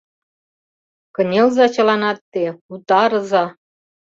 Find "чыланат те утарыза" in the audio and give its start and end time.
1.75-3.45